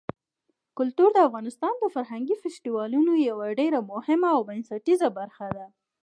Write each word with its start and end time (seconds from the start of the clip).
کلتور 0.77 1.09
د 1.15 1.19
افغانستان 1.27 1.73
د 1.79 1.85
فرهنګي 1.95 2.35
فستیوالونو 2.41 3.13
یوه 3.29 3.47
ډېره 3.59 3.79
مهمه 3.91 4.29
او 4.35 4.41
بنسټیزه 4.49 5.07
برخه 5.19 5.47
ده. 5.57 5.65